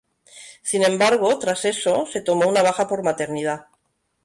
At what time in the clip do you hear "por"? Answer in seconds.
2.87-3.03